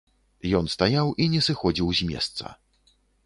Ён 0.59 0.69
стаяў 0.75 1.11
і 1.25 1.27
не 1.35 1.41
сыходзіў 1.47 1.87
з 1.99 2.09
месца. 2.13 2.43